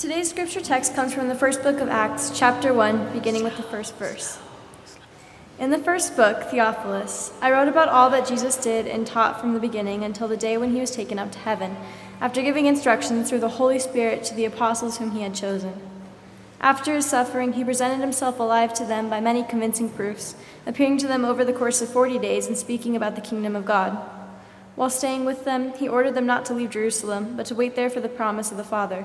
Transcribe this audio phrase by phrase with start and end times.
[0.00, 3.62] Today's scripture text comes from the first book of Acts, chapter 1, beginning with the
[3.62, 4.38] first verse.
[5.58, 9.52] In the first book, Theophilus, I wrote about all that Jesus did and taught from
[9.52, 11.76] the beginning until the day when he was taken up to heaven,
[12.18, 15.74] after giving instructions through the Holy Spirit to the apostles whom he had chosen.
[16.62, 21.08] After his suffering, he presented himself alive to them by many convincing proofs, appearing to
[21.08, 23.98] them over the course of forty days and speaking about the kingdom of God.
[24.76, 27.90] While staying with them, he ordered them not to leave Jerusalem, but to wait there
[27.90, 29.04] for the promise of the Father.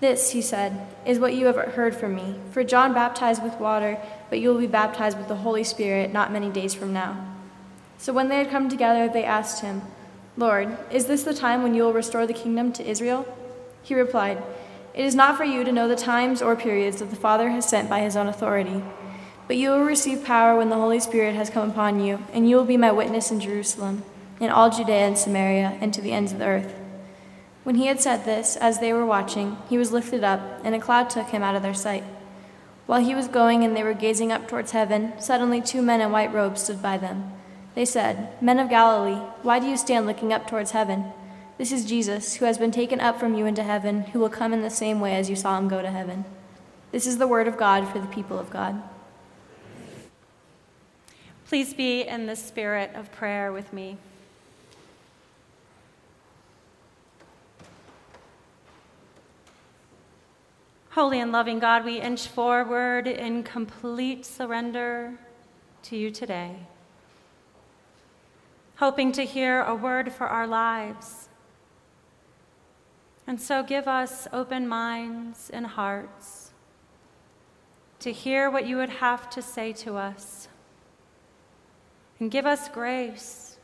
[0.00, 2.36] This, he said, is what you have heard from me.
[2.52, 3.98] For John baptized with water,
[4.30, 7.26] but you will be baptized with the Holy Spirit not many days from now.
[7.98, 9.82] So when they had come together, they asked him,
[10.36, 13.26] Lord, is this the time when you will restore the kingdom to Israel?
[13.82, 14.40] He replied,
[14.94, 17.68] It is not for you to know the times or periods that the Father has
[17.68, 18.84] sent by his own authority.
[19.48, 22.54] But you will receive power when the Holy Spirit has come upon you, and you
[22.54, 24.04] will be my witness in Jerusalem,
[24.38, 26.74] in all Judea and Samaria, and to the ends of the earth.
[27.68, 30.80] When he had said this, as they were watching, he was lifted up, and a
[30.80, 32.02] cloud took him out of their sight.
[32.86, 36.10] While he was going and they were gazing up towards heaven, suddenly two men in
[36.10, 37.30] white robes stood by them.
[37.74, 41.12] They said, Men of Galilee, why do you stand looking up towards heaven?
[41.58, 44.54] This is Jesus, who has been taken up from you into heaven, who will come
[44.54, 46.24] in the same way as you saw him go to heaven.
[46.90, 48.82] This is the word of God for the people of God.
[51.46, 53.98] Please be in the spirit of prayer with me.
[60.98, 65.16] Holy and loving God, we inch forward in complete surrender
[65.84, 66.56] to you today,
[68.78, 71.28] hoping to hear a word for our lives.
[73.28, 76.50] And so give us open minds and hearts
[78.00, 80.48] to hear what you would have to say to us.
[82.18, 83.56] And give us grace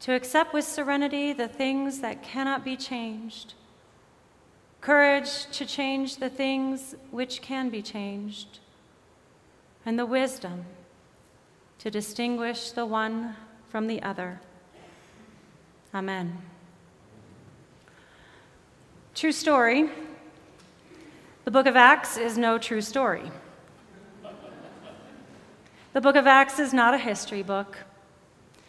[0.00, 3.54] to accept with serenity the things that cannot be changed
[4.80, 8.60] courage to change the things which can be changed,
[9.84, 10.64] and the wisdom
[11.78, 13.36] to distinguish the one
[13.68, 14.40] from the other.
[15.94, 16.38] Amen.
[19.14, 19.90] True story.
[21.44, 23.30] The book of Acts is no true story.
[25.92, 27.78] The book of Acts is not a history book.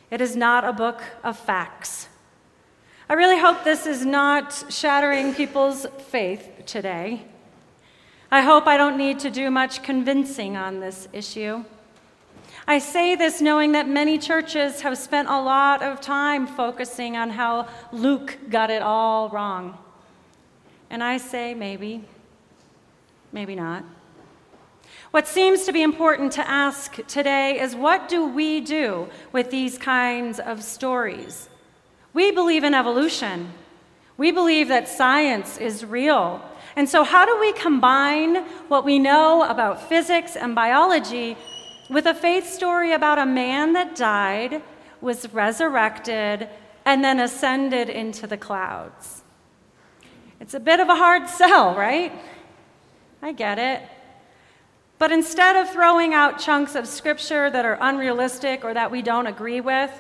[0.09, 2.09] It is not a book of facts.
[3.11, 7.25] I really hope this is not shattering people's faith today.
[8.31, 11.65] I hope I don't need to do much convincing on this issue.
[12.65, 17.31] I say this knowing that many churches have spent a lot of time focusing on
[17.31, 19.77] how Luke got it all wrong.
[20.89, 22.05] And I say maybe,
[23.33, 23.83] maybe not.
[25.11, 29.77] What seems to be important to ask today is what do we do with these
[29.77, 31.49] kinds of stories?
[32.13, 33.53] We believe in evolution.
[34.17, 36.41] We believe that science is real.
[36.75, 38.35] And so, how do we combine
[38.67, 41.37] what we know about physics and biology
[41.89, 44.61] with a faith story about a man that died,
[45.01, 46.47] was resurrected,
[46.85, 49.23] and then ascended into the clouds?
[50.39, 52.11] It's a bit of a hard sell, right?
[53.21, 53.81] I get it.
[54.97, 59.25] But instead of throwing out chunks of scripture that are unrealistic or that we don't
[59.25, 59.91] agree with,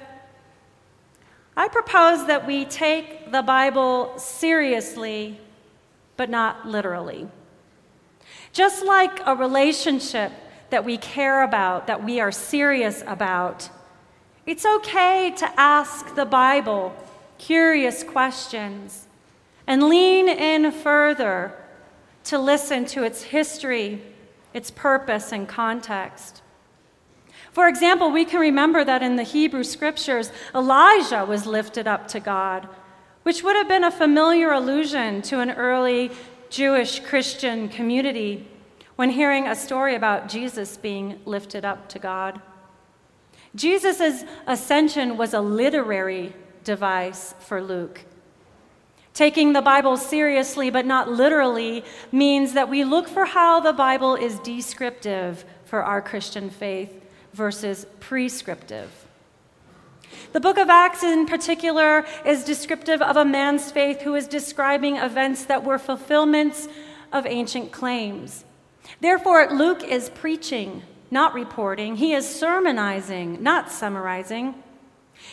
[1.55, 5.39] I propose that we take the Bible seriously,
[6.15, 7.27] but not literally.
[8.53, 10.31] Just like a relationship
[10.69, 13.69] that we care about, that we are serious about,
[14.45, 16.93] it's okay to ask the Bible
[17.37, 19.07] curious questions
[19.67, 21.53] and lean in further
[22.23, 24.01] to listen to its history,
[24.53, 26.41] its purpose, and context.
[27.51, 32.19] For example, we can remember that in the Hebrew scriptures, Elijah was lifted up to
[32.19, 32.67] God,
[33.23, 36.11] which would have been a familiar allusion to an early
[36.49, 38.47] Jewish Christian community
[38.95, 42.41] when hearing a story about Jesus being lifted up to God.
[43.53, 46.33] Jesus' ascension was a literary
[46.63, 48.05] device for Luke.
[49.13, 51.83] Taking the Bible seriously but not literally
[52.13, 57.01] means that we look for how the Bible is descriptive for our Christian faith
[57.33, 58.89] versus prescriptive.
[60.33, 64.97] The book of Acts, in particular, is descriptive of a man's faith who is describing
[64.97, 66.67] events that were fulfillments
[67.11, 68.45] of ancient claims.
[68.99, 71.97] Therefore, Luke is preaching, not reporting.
[71.97, 74.55] He is sermonizing, not summarizing.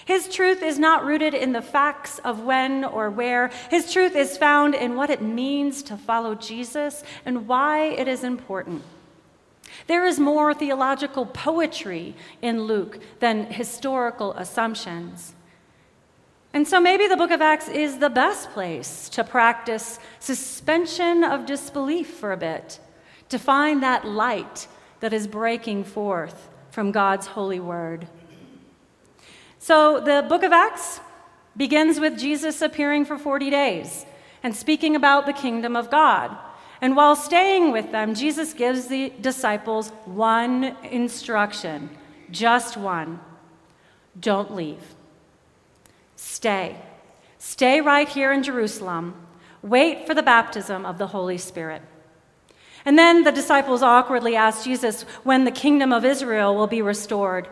[0.04, 3.50] His truth is not rooted in the facts of when or where.
[3.70, 8.24] His truth is found in what it means to follow Jesus and why it is
[8.24, 8.82] important.
[9.88, 15.34] There is more theological poetry in Luke than historical assumptions.
[16.52, 21.46] And so maybe the book of Acts is the best place to practice suspension of
[21.46, 22.80] disbelief for a bit,
[23.30, 24.68] to find that light
[25.00, 28.08] that is breaking forth from God's holy word.
[29.58, 31.00] So the book of Acts
[31.56, 34.04] begins with Jesus appearing for 40 days
[34.42, 36.36] and speaking about the kingdom of God.
[36.80, 41.90] And while staying with them, Jesus gives the disciples one instruction,
[42.30, 43.20] just one
[44.18, 44.82] don't leave.
[46.16, 46.76] Stay.
[47.38, 49.14] Stay right here in Jerusalem.
[49.62, 51.82] Wait for the baptism of the Holy Spirit.
[52.84, 57.48] And then the disciples awkwardly ask Jesus when the kingdom of Israel will be restored.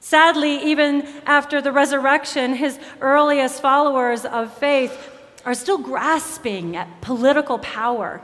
[0.00, 5.10] Sadly, even after the resurrection, his earliest followers of faith
[5.44, 8.22] are still grasping at political power.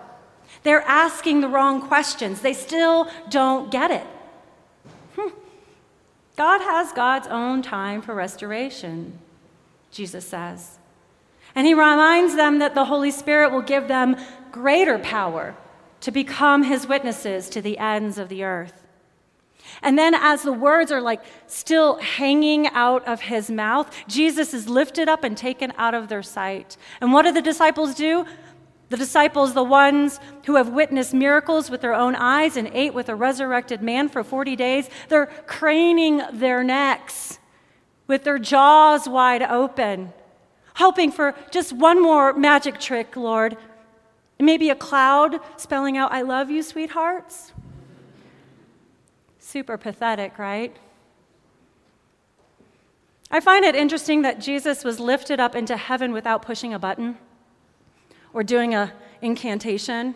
[0.62, 2.40] They're asking the wrong questions.
[2.40, 4.06] They still don't get it.
[5.16, 5.30] Hmm.
[6.36, 9.18] God has God's own time for restoration,
[9.90, 10.78] Jesus says.
[11.54, 14.16] And he reminds them that the Holy Spirit will give them
[14.52, 15.56] greater power
[16.00, 18.80] to become his witnesses to the ends of the earth.
[19.82, 24.68] And then, as the words are like still hanging out of his mouth, Jesus is
[24.68, 26.76] lifted up and taken out of their sight.
[27.00, 28.26] And what do the disciples do?
[28.90, 33.08] The disciples, the ones who have witnessed miracles with their own eyes and ate with
[33.08, 37.38] a resurrected man for 40 days, they're craning their necks
[38.08, 40.12] with their jaws wide open,
[40.74, 43.56] hoping for just one more magic trick, Lord.
[44.40, 47.52] Maybe a cloud spelling out, I love you, sweethearts.
[49.38, 50.76] Super pathetic, right?
[53.30, 57.18] I find it interesting that Jesus was lifted up into heaven without pushing a button
[58.32, 58.90] or doing an
[59.22, 60.14] incantation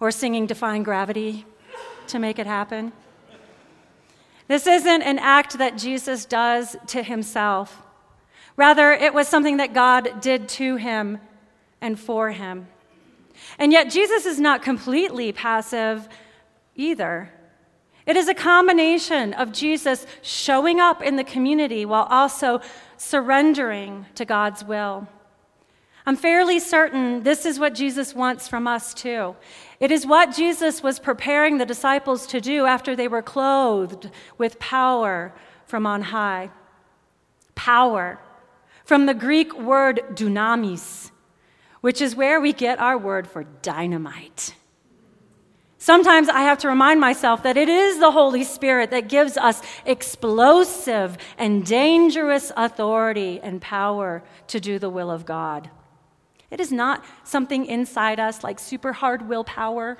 [0.00, 1.46] or singing Defying Gravity
[2.08, 2.92] to make it happen.
[4.48, 7.82] This isn't an act that Jesus does to himself.
[8.56, 11.18] Rather, it was something that God did to him
[11.80, 12.66] and for him.
[13.58, 16.08] And yet, Jesus is not completely passive
[16.76, 17.30] either.
[18.04, 22.60] It is a combination of Jesus showing up in the community while also
[22.96, 25.06] surrendering to God's will.
[26.04, 29.36] I'm fairly certain this is what Jesus wants from us too.
[29.78, 34.58] It is what Jesus was preparing the disciples to do after they were clothed with
[34.58, 35.32] power
[35.64, 36.50] from on high.
[37.54, 38.18] Power,
[38.84, 41.10] from the Greek word dunamis,
[41.82, 44.56] which is where we get our word for dynamite.
[45.78, 49.60] Sometimes I have to remind myself that it is the Holy Spirit that gives us
[49.84, 55.70] explosive and dangerous authority and power to do the will of God.
[56.52, 59.96] It is not something inside us like super hard willpower.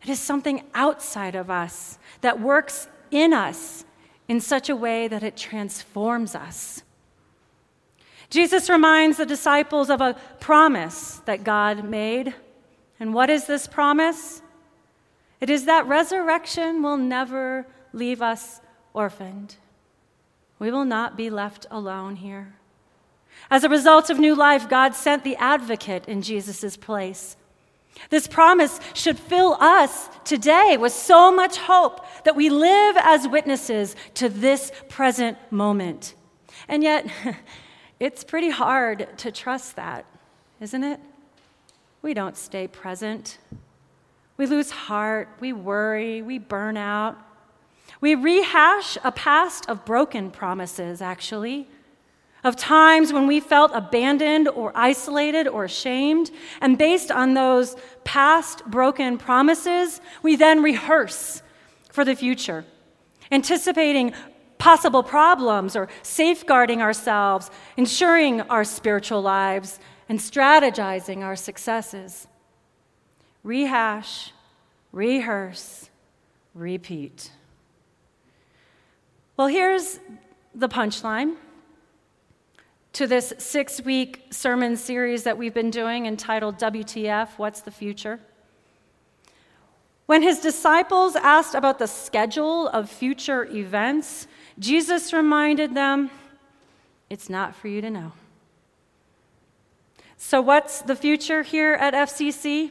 [0.00, 3.84] It is something outside of us that works in us
[4.28, 6.84] in such a way that it transforms us.
[8.30, 12.32] Jesus reminds the disciples of a promise that God made.
[13.00, 14.42] And what is this promise?
[15.40, 18.60] It is that resurrection will never leave us
[18.94, 19.56] orphaned.
[20.60, 22.54] We will not be left alone here.
[23.50, 27.36] As a result of new life, God sent the advocate in Jesus' place.
[28.10, 33.96] This promise should fill us today with so much hope that we live as witnesses
[34.14, 36.14] to this present moment.
[36.68, 37.06] And yet,
[38.00, 40.04] it's pretty hard to trust that,
[40.60, 41.00] isn't it?
[42.02, 43.38] We don't stay present.
[44.36, 47.16] We lose heart, we worry, we burn out.
[48.00, 51.68] We rehash a past of broken promises, actually,
[52.44, 56.30] of times when we felt abandoned or isolated or ashamed.
[56.60, 61.42] And based on those past broken promises, we then rehearse
[61.90, 62.64] for the future,
[63.32, 64.12] anticipating
[64.58, 69.78] possible problems or safeguarding ourselves, ensuring our spiritual lives,
[70.08, 72.28] and strategizing our successes
[73.42, 74.32] rehash,
[74.90, 75.88] rehearse,
[76.52, 77.30] repeat.
[79.36, 80.00] Well, here's
[80.54, 81.36] the punchline
[82.96, 88.20] to this six week sermon series that we've been doing entitled WTF What's the Future?
[90.06, 94.26] When his disciples asked about the schedule of future events,
[94.58, 96.10] Jesus reminded them,
[97.10, 98.12] It's not for you to know.
[100.16, 102.70] So, what's the future here at FCC?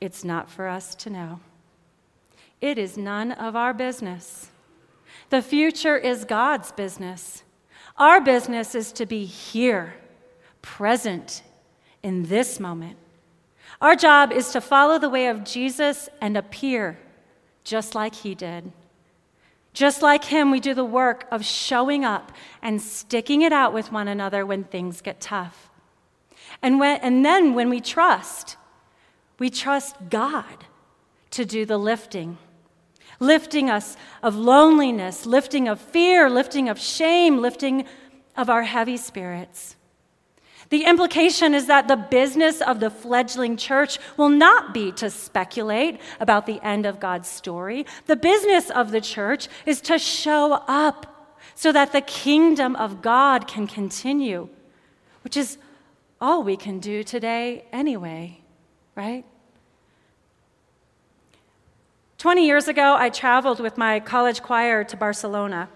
[0.00, 1.38] It's not for us to know.
[2.60, 4.50] It is none of our business.
[5.30, 7.44] The future is God's business.
[7.96, 9.94] Our business is to be here,
[10.62, 11.42] present
[12.02, 12.96] in this moment.
[13.80, 16.98] Our job is to follow the way of Jesus and appear
[17.64, 18.72] just like he did.
[19.72, 22.30] Just like him, we do the work of showing up
[22.62, 25.70] and sticking it out with one another when things get tough.
[26.62, 28.56] And, when, and then when we trust,
[29.38, 30.64] we trust God
[31.32, 32.38] to do the lifting.
[33.24, 37.86] Lifting us of loneliness, lifting of fear, lifting of shame, lifting
[38.36, 39.76] of our heavy spirits.
[40.68, 46.00] The implication is that the business of the fledgling church will not be to speculate
[46.20, 47.86] about the end of God's story.
[48.06, 53.46] The business of the church is to show up so that the kingdom of God
[53.46, 54.48] can continue,
[55.22, 55.58] which is
[56.20, 58.40] all we can do today anyway,
[58.94, 59.24] right?
[62.24, 65.68] 20 years ago, I traveled with my college choir to Barcelona.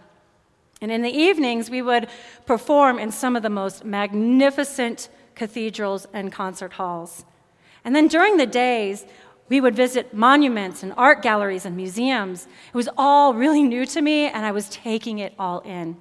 [0.81, 2.09] And in the evenings, we would
[2.47, 7.27] perform in some of the most magnificent cathedrals and concert halls.
[7.85, 9.05] And then during the days,
[9.51, 12.49] we would visit monuments and art galleries and museums.
[12.69, 15.99] It was all really new to me, and I was taking it all in.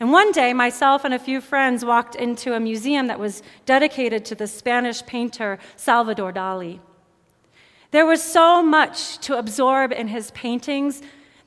[0.00, 4.24] And one day, myself and a few friends walked into a museum that was dedicated
[4.24, 6.80] to the Spanish painter Salvador Dali.
[7.90, 11.02] There was so much to absorb in his paintings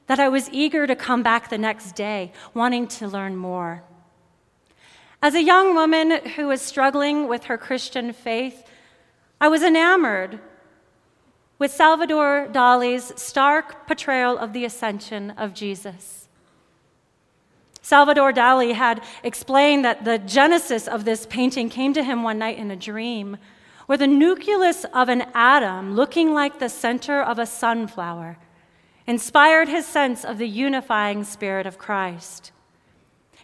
[0.08, 3.84] that I was eager to come back the next day, wanting to learn more.
[5.22, 8.68] As a young woman who was struggling with her Christian faith,
[9.40, 10.40] I was enamored
[11.60, 16.28] with Salvador Dali's stark portrayal of the ascension of Jesus.
[17.84, 22.58] Salvador Dali had explained that the genesis of this painting came to him one night
[22.58, 23.38] in a dream,
[23.86, 28.38] where the nucleus of an atom, looking like the center of a sunflower,
[29.08, 32.52] inspired his sense of the unifying spirit of Christ.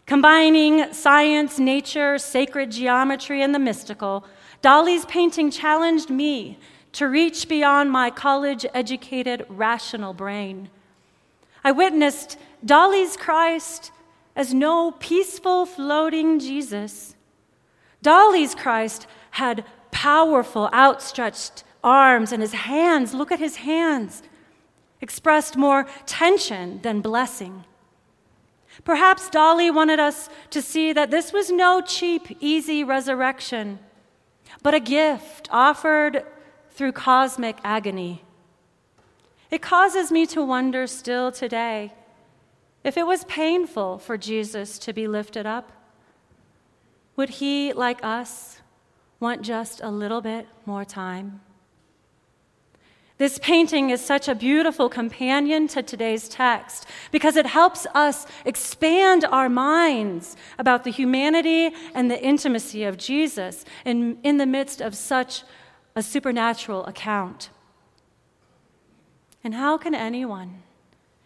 [0.06, 4.26] Combining science, nature, sacred geometry, and the mystical,
[4.62, 6.58] Dali's painting challenged me
[6.94, 10.70] to reach beyond my college educated rational brain.
[11.64, 13.92] I witnessed Dali's Christ
[14.36, 17.16] as no peaceful, floating Jesus.
[18.02, 19.66] Dali's Christ had
[19.98, 24.22] powerful, outstretched arms, and his hands, look at his hands,
[25.02, 27.64] expressed more tension than blessing.
[28.84, 33.80] Perhaps Dali wanted us to see that this was no cheap, easy resurrection,
[34.62, 36.24] but a gift offered
[36.70, 38.22] through cosmic agony.
[39.50, 41.92] It causes me to wonder still today
[42.84, 45.72] if it was painful for Jesus to be lifted up.
[47.16, 48.57] Would he, like us,
[49.20, 51.42] want just a little bit more time?
[53.18, 59.26] This painting is such a beautiful companion to today's text because it helps us expand
[59.26, 64.94] our minds about the humanity and the intimacy of Jesus in, in the midst of
[64.94, 65.44] such
[65.96, 67.50] a supernatural account.
[69.44, 70.62] And how can anyone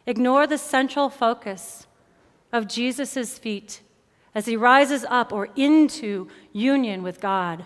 [0.05, 1.87] ignore the central focus
[2.53, 3.81] of Jesus' feet
[4.33, 7.65] as he rises up or into union with God?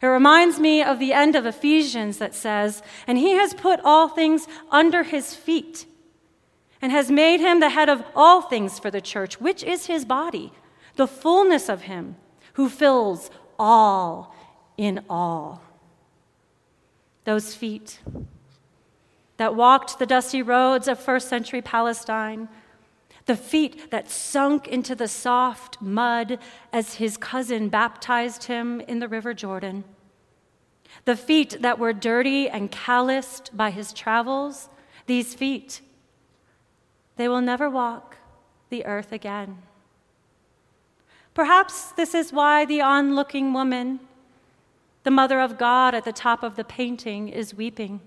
[0.00, 4.08] It reminds me of the end of Ephesians that says, And he has put all
[4.08, 5.86] things under his feet
[6.80, 10.04] and has made him the head of all things for the church, which is his
[10.04, 10.52] body,
[10.96, 12.16] the fullness of him
[12.54, 14.34] who fills all
[14.76, 15.62] in all.
[17.24, 18.00] Those feet
[19.36, 22.48] that walked the dusty roads of first century Palestine
[23.28, 26.38] the feet that sunk into the soft mud
[26.72, 29.84] as his cousin baptized him in the River Jordan,
[31.04, 34.70] the feet that were dirty and calloused by his travels,
[35.04, 35.82] these feet,
[37.16, 38.16] they will never walk
[38.70, 39.58] the earth again.
[41.34, 44.00] Perhaps this is why the onlooking woman,
[45.04, 48.00] the mother of God at the top of the painting, is weeping.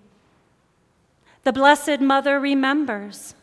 [1.44, 3.36] The Blessed Mother remembers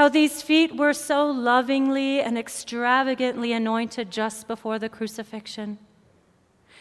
[0.00, 5.76] how these feet were so lovingly and extravagantly anointed just before the crucifixion.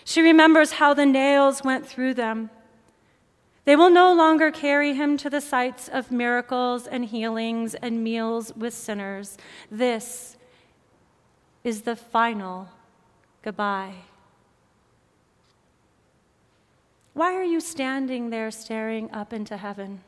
[0.06, 2.50] She remembers how the nails went through them.
[3.66, 8.56] They will no longer carry him to the sites of miracles and healings and meals
[8.56, 9.38] with sinners.
[9.70, 10.38] This
[11.66, 12.70] is the final
[13.42, 13.96] goodbye.
[17.12, 20.04] Why are you standing there staring up into heaven?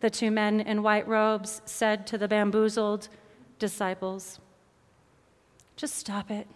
[0.00, 3.08] The two men in white robes said to the bamboozled
[3.58, 4.38] disciples.
[5.76, 6.46] Just stop it,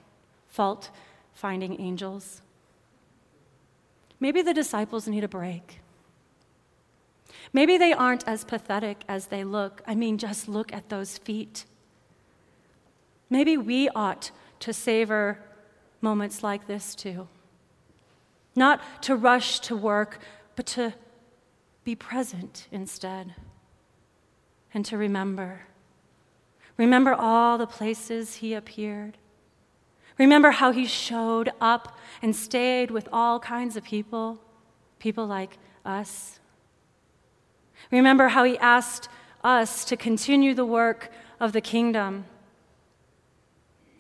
[0.49, 0.91] fault
[1.33, 2.43] finding angels.
[4.21, 5.81] Maybe the disciples need a break.
[7.53, 9.83] Maybe they aren't as pathetic as they look.
[9.87, 11.65] I mean, just look at those feet.
[13.29, 14.31] Maybe we ought
[14.61, 15.39] to savor
[16.01, 17.29] moments like this too.
[18.55, 20.21] Not to rush to work,
[20.55, 20.95] but to
[21.85, 23.35] be present instead.
[24.75, 25.67] and to remember.
[26.79, 29.19] Remember all the places he appeared.
[30.19, 34.41] Remember how he showed up and stayed with all kinds of people,
[34.99, 36.41] people like us.
[37.91, 39.09] Remember how he asked
[39.45, 41.11] us to continue the work
[41.41, 42.25] of the kingdom.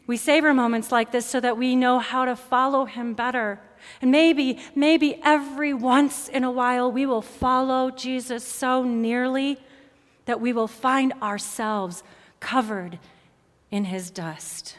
[0.06, 3.60] We savor moments like this so that we know how to follow him better.
[4.00, 9.58] And maybe, maybe every once in a while we will follow Jesus so nearly
[10.24, 12.02] that we will find ourselves
[12.40, 12.98] covered
[13.70, 14.76] in his dust.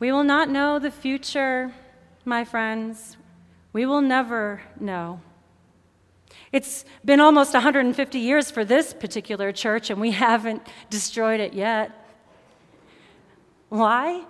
[0.00, 1.72] We will not know the future,
[2.24, 3.16] my friends.
[3.72, 5.20] We will never know.
[6.52, 11.92] It's been almost 150 years for this particular church, and we haven't destroyed it yet.
[13.68, 14.24] Why?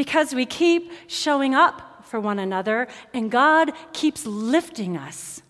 [0.00, 5.42] Because we keep showing up for one another, and God keeps lifting us.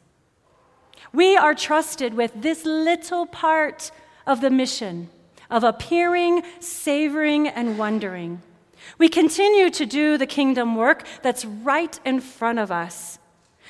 [1.13, 3.93] We are trusted with this little part
[4.27, 5.09] of the mission
[5.51, 8.43] of appearing, savoring, and wondering.
[8.99, 13.21] We continue to do the kingdom work that's right in front of us.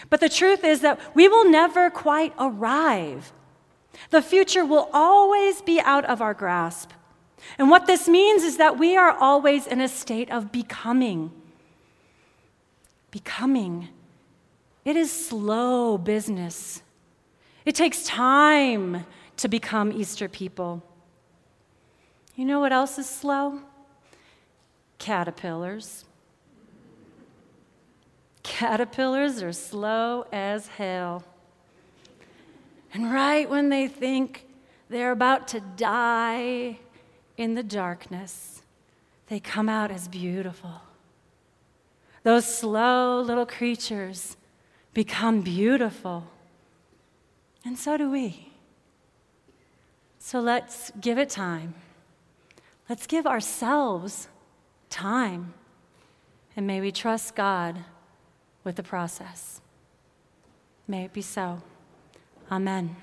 [0.08, 3.34] But the truth is that we will never quite arrive.
[4.08, 6.92] The future will always be out of our grasp.
[7.58, 11.30] And what this means is that we are always in a state of becoming.
[13.10, 13.88] Becoming.
[14.84, 16.82] It is slow business.
[17.64, 19.04] It takes time
[19.36, 20.82] to become Easter people.
[22.36, 23.60] You know what else is slow?
[24.98, 26.04] Caterpillars.
[28.42, 31.24] Caterpillars are slow as hell.
[32.92, 34.46] And right when they think
[34.88, 36.78] they're about to die
[37.40, 38.62] in the darkness,
[39.28, 40.82] they come out as beautiful.
[42.22, 44.36] Those slow little creatures
[44.92, 46.26] become beautiful.
[47.64, 48.52] And so do we.
[50.18, 51.72] So let's give it time.
[52.90, 54.28] Let's give ourselves
[54.90, 55.54] time.
[56.54, 57.78] And may we trust God
[58.64, 59.62] with the process.
[60.86, 61.62] May it be so.
[62.52, 62.96] Amen.